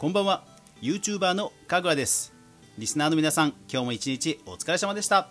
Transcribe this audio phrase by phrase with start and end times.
[0.00, 0.44] こんばんは。
[0.80, 2.32] YouTuber のかぐわです。
[2.78, 5.28] リスナーの皆さん今日も一日お疲れ様でした。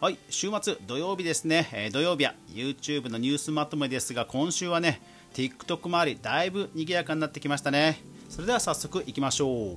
[0.00, 5.02] はい週末土曜日ですね、えー、土曜日は YouTube のニュースまとめですが今週はね
[5.34, 8.00] TikTok 周りだいぶ賑やかになってきましたね。
[8.30, 9.76] それでは早速いきましょう。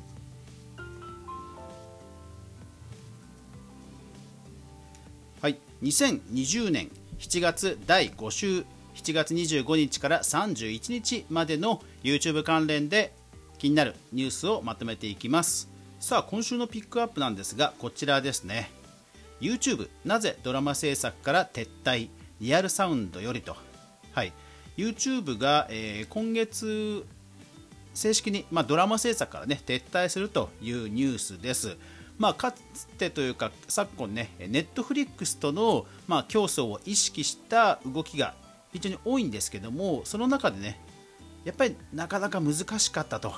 [5.41, 6.89] はい2020年
[7.19, 8.63] 7月第5週
[8.95, 13.16] 7月25日から31日までの YouTube 関連で
[13.57, 15.69] 気になるニュースをまとめていきます。
[15.99, 18.69] さあ今週のピックアップなんですがこちらですね。
[19.41, 23.55] YouTube なぜドラマ制作から撤退リアルサウンドよりと。
[24.11, 24.33] はい。
[24.77, 27.05] YouTube が、えー、今月
[27.95, 31.77] 正式に、まあ、ドラマ制作からね撤退するというニュースです。
[32.19, 38.33] まあ、かつてというか昨今ね、ネットフリックスとの、まあ、競争を意識した動きが
[38.73, 40.79] 非常に多いんですけども、その中でね、
[41.47, 43.33] やっぱりなかなか難しかったと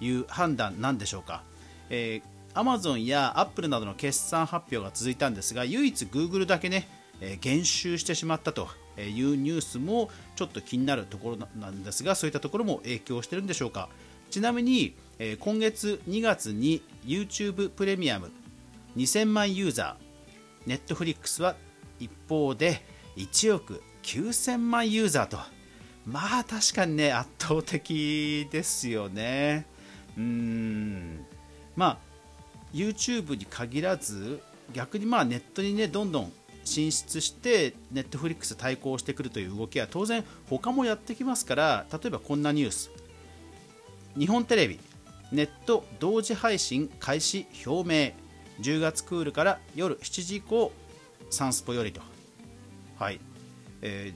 [0.00, 1.44] いう判断なんでしょうか。
[1.90, 6.88] えー、Amazon や Apple などの決算発表が続いたんですが、唯一 Google だけね、
[7.20, 8.66] えー、減収してしまったと
[8.98, 13.88] いうニュースもちょっと気になるところなんですが、そういったところも影響してるんでしょうか。
[14.28, 18.32] ちなみに、えー、今月2月に YouTube プレミアム
[18.96, 21.54] 2000万ユーザー、Netflix は
[22.00, 22.84] 一方で
[23.16, 25.38] 1億9000万ユーザーと、
[26.06, 29.66] まあ確かにね、圧倒的ですよね。
[30.16, 31.24] うん、
[31.76, 31.98] まあ
[32.74, 34.40] YouTube に限らず、
[34.72, 36.32] 逆にまあネットにね、どんどん
[36.64, 42.90] 進出して Netflix 対抗してくるという動きは当然他もやってきますから例えばこんなニュース。
[44.18, 44.78] 日本テレビ
[45.32, 48.22] ネット同時配信開始表明。
[48.60, 50.72] 10月クールから夜7時以降
[51.30, 52.00] サンスポよりと。
[52.98, 53.18] はい、
[53.80, 54.12] え、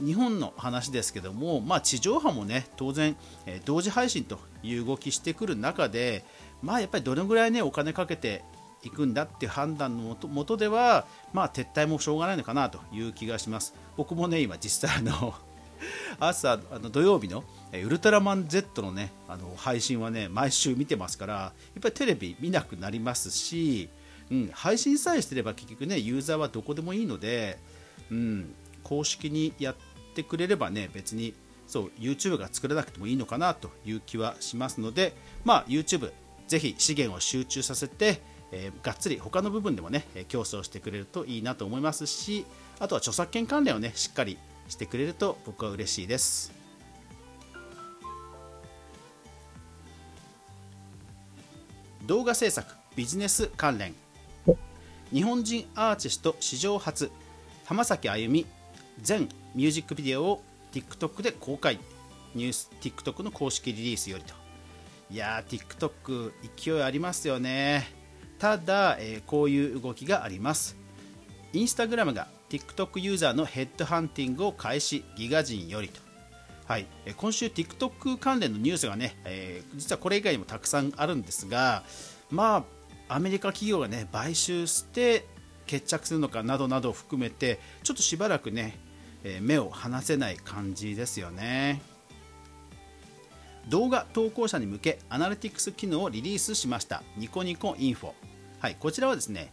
[0.00, 6.24] 日本の話ですけども、まあ、地上波もね当然、えー、同時配信という動きしてくる中で
[6.62, 8.42] まあやっぱりどのぐらいねお金かけて
[8.82, 13.74] いくんだっていう判断のもとでは、まあ、撤退もしょうがないのかなという気がします。
[13.96, 15.34] 僕もね今実際あの
[16.18, 23.88] 朝あの土曜日のウルトラマン Z のねあの配信はね毎週見てますからやっぱりテレビ見なくなりますし、
[24.30, 27.58] うん、配信さえしてれば結局ねユーザーはどこでもいいので、
[28.10, 29.76] うん、公式にやっ
[30.10, 31.34] てくれればね別に
[31.66, 36.12] そう YouTube が作らなくてもいいのかなという気はしますので、まあ、YouTube
[36.48, 42.44] ぜひ資源を集中させて、えー、がっつり他の部分でもね競争してくれるといいなと思いますし
[42.80, 44.36] あとは著作権関連をねしっかり
[44.68, 46.52] してくれると僕は嬉しいです。
[52.06, 53.94] 動画制作ビジネス関連。
[55.12, 57.10] 日本人アーティスト史上初。
[57.64, 58.46] 浜崎あゆみ
[59.00, 60.42] 全ミュージックビデオを
[60.72, 61.78] TikTok で公開。
[62.34, 64.34] ニュース TikTok の公式リリースよりと。
[65.10, 67.88] いやー TikTok 勢いありますよね。
[68.38, 70.76] ただ、えー、こういう動きがあります。
[71.52, 76.00] インスタグラムが TikTok ユーザーのヘッドハンティングを開始ギガ人よりと。
[76.70, 76.86] はい、
[77.16, 81.82] 今週 TikTok 関連のニュースがね、えー、実はこれ以外にもたくさんあるんですが
[82.30, 82.64] ま
[83.08, 85.26] あアメリカ企業がね買収して
[85.70, 88.76] 決着するのかなどなどを含めてちょっとしばらくね、
[89.22, 91.80] え、目を離せない感じですよね。
[93.68, 97.04] 動画投稿者に向けアナリティクス機能をリリースしました。
[97.16, 98.12] ニコニコインフォ。
[98.58, 99.52] はいこちらはですね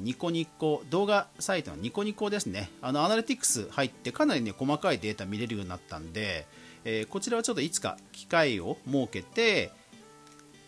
[0.00, 2.70] ニコニコ動画サイトのニコニコですね。
[2.80, 6.46] あのアナリティクス入ってかなりね細かいデータ見れるようになったんで、
[6.84, 9.70] えー、こちらはちょっといつか機会を設けて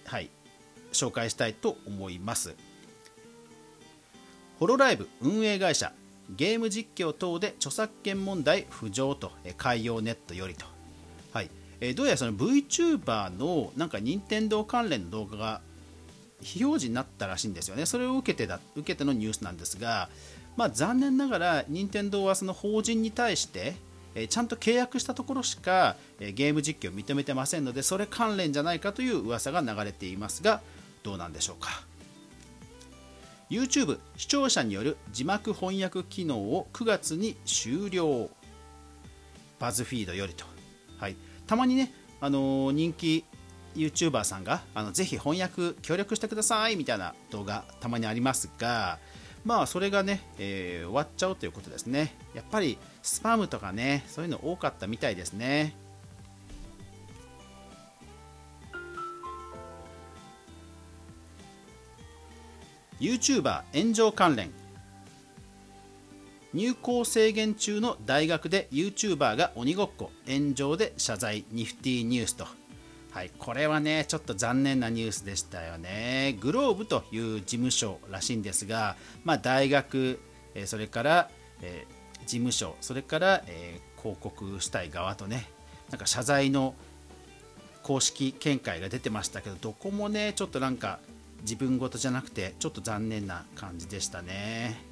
[0.05, 0.28] はい
[0.93, 2.55] 紹介したいと思います。
[4.60, 5.91] ホロライブ運営会社
[6.37, 10.66] ゲーム実況等で著作権問題浮上と海洋ネットよりと、
[11.32, 11.50] はい。
[11.81, 15.60] え、どうやらその VTuber のなんか任天堂関連の動画が
[16.43, 17.87] 非表示になったらしいんですよね。
[17.87, 20.10] それを受けてだ受けてのニュースなんですが、
[20.59, 23.75] まあ、残念ながら任天堂はその法人に対して
[24.15, 30.61] えちゃんと契約したところしか、えゲーム実況を認めてませんのでそれ関連じゃないかという噂が流れていますが
[31.02, 31.89] どうなんでしょうか。
[33.50, 38.31] YouTube 視聴者による字幕翻訳機能を9月に終了。
[39.58, 40.47] バズフィードよりと、
[40.99, 41.17] はい、
[41.47, 43.25] たまにね、あのー、人気
[43.76, 48.99] YouTuber さんがあのぜひ翻訳協力してくださいみたいな動画たまにありますが
[49.44, 52.14] まあそれがね、えー、終わっちゃうということですね。
[52.35, 55.75] やっぱりスパムとかねそういうの多かったみたいですね。
[63.00, 64.50] ユーチューバー炎上関連。
[66.52, 70.11] 入校制限中の大学で YouTuber が鬼ごっこ。
[70.26, 71.47] 炎上で謝罪。
[71.50, 72.47] ニフティニュースと。
[73.12, 76.37] はい、これはね、ちょっと残念なニュースでしたよね。
[76.41, 80.20] グローブという事務所らしいんですが、まあ、大学、
[80.67, 81.31] それから、
[82.26, 83.43] 事務所、それから、
[83.96, 85.49] 広告したい側とね、
[85.91, 86.75] なんか謝罪の
[87.82, 91.00] 公式見解が出てましたけど、どこもね、ちょっとなんか
[91.42, 94.82] 自分事じゃなくて、ちょっと残念な感じでしたね。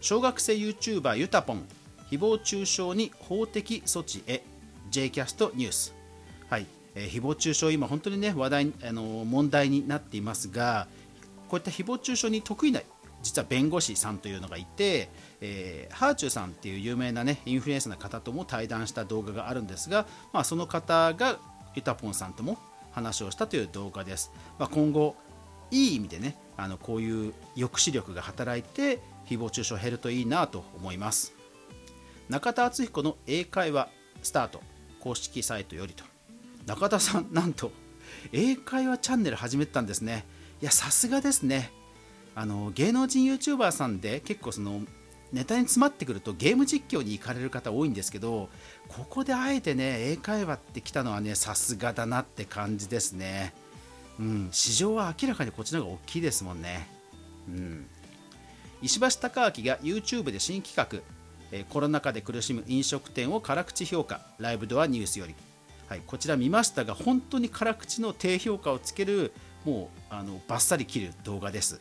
[0.00, 1.66] 小学生 YouTuber ゆたぽん、
[2.10, 4.42] 誹謗中傷に法的措置へ
[4.90, 5.94] J キャストニュース。
[6.48, 10.88] はいえー、誹謗中傷、今本当にね話題あの問題になっていますが、
[11.48, 12.80] こういった誹謗中傷に得意な
[13.22, 15.08] 実は弁護士さんというのがいて、
[15.40, 21.38] えー、ハーチューさんっていう有名な、ね、インフルエンサーの方とも対談した動画があるんですが、まあ、その方が
[21.74, 22.58] ユタポンさんとも
[22.90, 24.32] 話をしたという動画です。
[24.58, 25.16] まあ、今後
[25.70, 31.34] いい意味でねあのこういう抑止力が働いて誹謗中傷減るといいなと思います。
[32.28, 33.88] 中田敦彦の英会話
[34.22, 34.60] スタート。
[35.00, 36.04] 公式サイトよりと。
[36.66, 37.70] 中田さんなんと
[38.32, 40.26] 英会話チャンネル始めてたんですね。
[40.60, 41.70] いやさすがですね。
[42.34, 44.82] あの芸能人 YouTuber さんで結構その
[45.32, 48.48] ネタに詰まってくるとゲーム実況に行かれる方多いんですけど
[48.88, 53.52] ここであえてね英会話って来たのはねさすがだなって感じですね。
[54.18, 56.88] うん市場は明らかにこっちの方が大きいですもんね。
[57.48, 57.86] うん。
[58.82, 65.34] 石橋貴明が YouTube で新企画コロナ禍で苦しむ飲食店を辛口評価ライブドアニュースより。
[65.88, 69.32] はい、こちら見ましたが本当に辛口の低評価をつける
[69.64, 71.80] もうあのバッサリ切る動画です、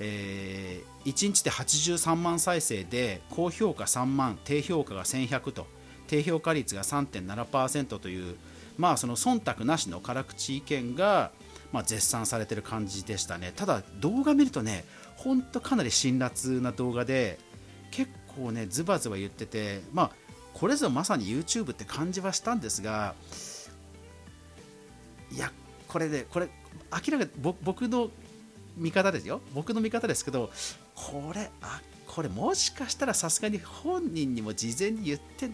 [0.00, 5.66] えー、1日で83万再生で高評価3万低評価が1100と
[6.06, 8.36] 低評価率が3.7%という
[8.76, 11.30] まあその忖度なしの辛口意見が、
[11.72, 13.52] まあ、絶賛されてる感じでしたね。
[13.54, 14.84] ただ動画見るとね
[15.16, 17.38] 本当かなり辛辣な動画で
[17.90, 20.10] 結構ねズバズバ言っててまあ
[20.54, 23.14] これぞまさに YouTube って感じはしたんですが
[25.32, 25.52] いや
[25.88, 26.48] これでこれ
[26.92, 28.10] 明らかに僕の
[28.76, 29.40] 見方ですよ。
[29.54, 30.50] 僕の見方ですけど
[30.94, 35.50] これあこれもしかしたらさすがに本人にも事前に言って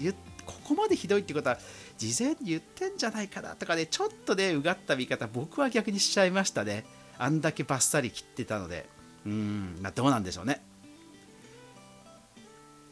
[0.00, 0.12] 言
[0.46, 1.58] ここまでひどいってことは
[1.98, 6.84] 事前に言ってんじゃないかなとかねちょっとねうがった見方僕は逆にしちゃいましたね。
[7.18, 8.86] あんだけバッサリ切ってたので。
[9.26, 10.62] うんまあどうなんでしょうね。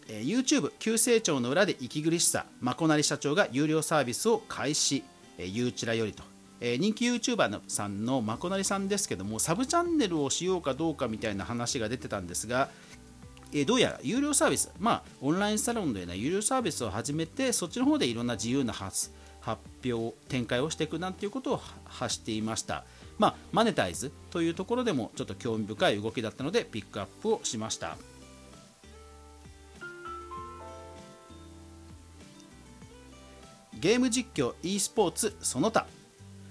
[0.09, 5.05] え YouTube 急成長の裏で息苦しさまこなり社長が有料サービスを開始、
[5.37, 6.23] えゆうちらよりと、
[6.61, 12.69] え人気 YouTuber さんのまこなりさんですけどもサブチャンネルをしようかどうかみたいな話が出てたんですが
[13.53, 19.11] えどうやら有料サービス、まあ、オンラインサロンのような有料サービスを始めてそっちの方でいろんな自由な発
[19.41, 22.85] 発表展開をしていくなんていうことを発していました、
[23.19, 27.97] まあ、マネタイズというところでもちょっと興味深い動きだったのでピックアップをしました。
[33.81, 35.87] ゲーム実況 e スポーツその他。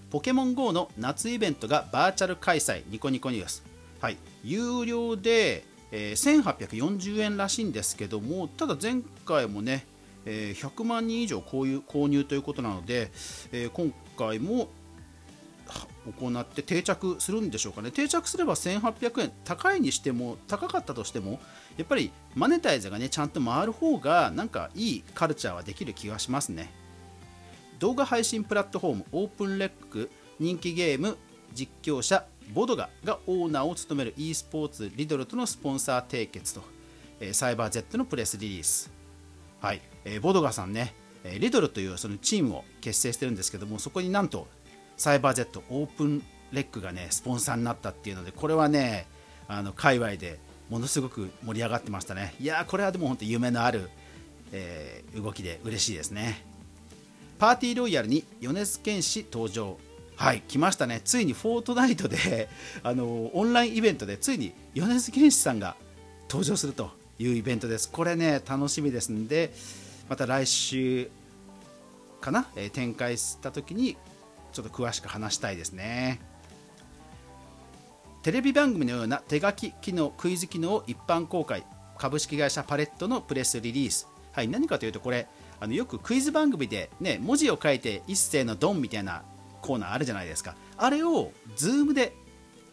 [0.10, 3.64] ポケモン GO の夏イベントがバーチャル開催ニコニコニュース。
[4.00, 4.18] はい。
[4.44, 9.86] 有料で、えー、1840円らしいんですけどもただ前回もね、
[10.26, 13.12] えー、100万人以上こういう購入ということなので、
[13.52, 14.70] えー、今回も
[16.20, 17.92] 行って定着するんでしょうかね。
[17.92, 21.40] 定着すれば1800円高いにしても高かったとしても
[21.76, 26.72] やっぱりマネタイズがねちゃんと回る方がなんかいいカルチャーはできる気がしますね。
[27.80, 31.18] 動画配信プラットフォームオープンレック人気ゲーム
[31.54, 36.62] 実況者ボドガがオーナーを務める e スポーツリドルとのスポンサー締結と、
[37.20, 38.92] え、サイバー Z のプレスリリース、
[39.62, 40.94] はいえ、ボドガさんね、
[41.24, 44.48] えリドルというそのチームを結成してるんですけどもそこになんと
[44.96, 49.08] サイバー Z オープンレックがねスポンサーになったっていうのでこれはね
[49.48, 52.36] あの界隈でものすごく盛り上がってましたね。
[52.40, 53.90] いやこれはでも本当夢のある、
[54.52, 56.46] えー、動きで嬉しいですね。
[57.38, 59.78] パーティーロイヤルに米津玄師登場。
[60.16, 61.02] はい来ましたね。
[61.06, 62.50] ついにフォートナイトで
[62.82, 65.76] あのオンラインイベントでついに米津玄師さんが
[66.28, 66.90] 登場すると
[67.20, 67.90] いうイベントです。
[67.90, 69.54] これね楽しみですんで
[70.10, 71.12] また来週
[72.20, 73.96] かな、えー、展開した時に
[74.52, 76.20] ちょっと詳しく話したいですね。
[78.24, 81.64] テレビ番組のような手書き機能クイズ機能を一般公開。
[82.00, 84.08] 株式会社パレットのプレスリリース。
[84.32, 85.28] はい何かというとこれ
[85.60, 89.24] あのよくクイズ番組で、ね、文字を書いて一斉のドンみたいな
[89.62, 90.56] コーナーあるじゃないですか。
[90.78, 92.16] あれを Zoom で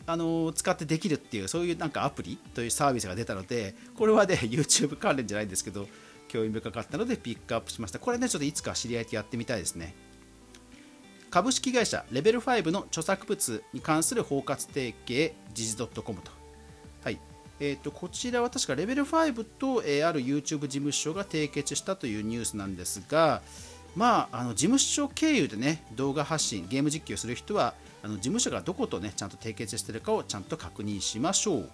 [0.06, 5.86] あの使ってできるっていうそういうなんかアプリというサービスが出たのでこれはね YouTube 関連じゃないんですけど
[6.28, 7.98] 興味深かったのでピックアップしました。
[7.98, 9.94] これねちょっといつか知り合いとやってみたいですね。
[11.30, 16.43] 株式会社レベル5の著作物に関する包括提携時事 .com と。
[17.60, 23.42] えーと、こちらは確かレベル5と、えー、ある YouTube 事務所が締結したというニュースなんですが、
[23.96, 31.70] まあ、あの事務所経由でね動画発信ゲーム実況する人はあの事務所がどことねちゃんと提携しているかをちゃんと確認しましょう。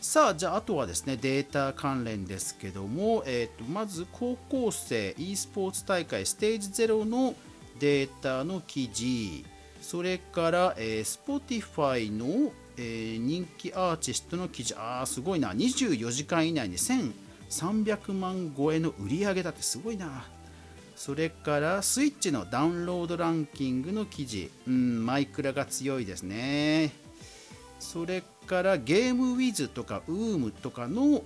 [0.00, 7.34] さあじゃああとはですねデータ関連ですけども、えーと、まず高校生 e スポーツ大会ステージ0の
[7.78, 9.46] データの記事。
[9.80, 14.74] それから、えー、Spotify の、えー、人気アーティストの記事。
[14.74, 15.52] あーすごいな。
[15.52, 20.24] 24時間以内に1300万超えの売り上げだってすごいな。
[20.96, 26.92] それからスイッチのダウンロードランキングの記事、うん、マイクラが強いですね。
[27.80, 31.22] それからゲームウィズとかウームとかの、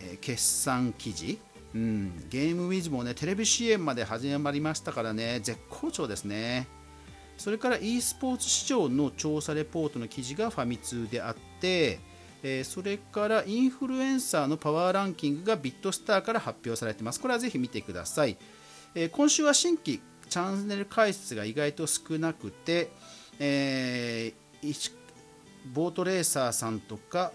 [0.00, 1.38] えー、決算記事、
[1.74, 6.66] うん、ゲームウィズもねテレビ CM まで始まりましたからね絶好調ですね。
[7.38, 12.00] それから e スポーツ市場の調査レポートの記事がファミ通であって、
[12.42, 17.20] えー、それからインフルエンサーのパワーランキングがビットスターから発表されています。
[17.20, 18.36] これはぜひ見てください。
[18.94, 22.90] えー、今週は新規チャンネル開設が意外と少なくて、
[23.38, 24.92] えー、
[25.72, 27.32] ボートレーサーさんとか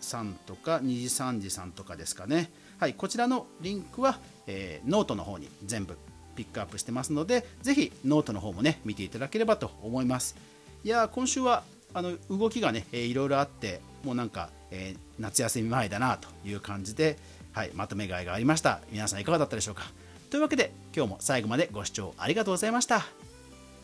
[0.00, 5.96] さんとか2時3時さんとかですかね、はい、こちらのリンクは、えー、ノートの方に全部
[6.40, 10.36] ピックアップしてますのでぜひノートの方もね見ていただければと思います。
[10.82, 17.18] いや今週はあの動きがね、えー、いろいろあってもうなんか、えー、夏休み前だなという感じで、
[17.52, 18.80] はい、まとめ買いがありました。
[18.90, 19.82] 皆さんいかがだったでしょうか？
[20.30, 23.04] というわけで今日も最後までご視聴ありがとうございました。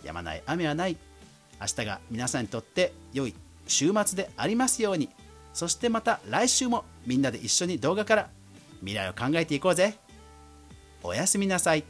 [0.03, 0.97] やまない雨はない。
[1.61, 3.35] 明日が皆さんにとって良い
[3.67, 5.11] 週末でありますように。
[5.53, 8.31] そしてまた来週もみんなで一緒に動画から
[8.81, 9.99] 未来を考えていこうぜ。
[11.03, 11.85] おやすみなさい。